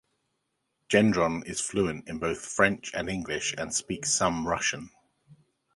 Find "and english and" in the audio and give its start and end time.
2.95-3.71